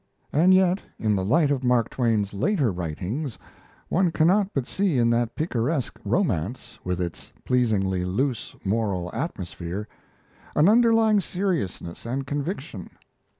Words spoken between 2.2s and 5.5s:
later writings one cannot but see in that